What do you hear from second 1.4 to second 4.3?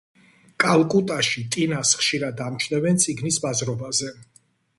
ტინას ხშირად ამჩნევენ წიგნის ბაზრობაზე.